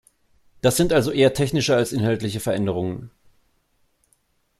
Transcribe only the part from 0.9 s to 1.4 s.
also eher